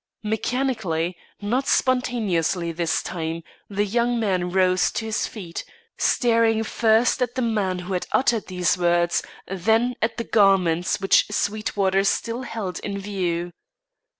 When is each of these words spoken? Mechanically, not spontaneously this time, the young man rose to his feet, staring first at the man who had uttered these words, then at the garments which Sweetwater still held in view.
Mechanically, 0.23 1.15
not 1.41 1.67
spontaneously 1.67 2.71
this 2.71 3.03
time, 3.03 3.43
the 3.69 3.85
young 3.85 4.19
man 4.19 4.49
rose 4.49 4.89
to 4.93 5.05
his 5.05 5.27
feet, 5.27 5.63
staring 5.95 6.63
first 6.63 7.21
at 7.21 7.35
the 7.35 7.41
man 7.43 7.77
who 7.77 7.93
had 7.93 8.07
uttered 8.11 8.47
these 8.47 8.79
words, 8.79 9.21
then 9.45 9.93
at 10.01 10.17
the 10.17 10.23
garments 10.23 10.99
which 11.01 11.27
Sweetwater 11.29 12.03
still 12.03 12.41
held 12.41 12.79
in 12.79 12.97
view. 12.97 13.51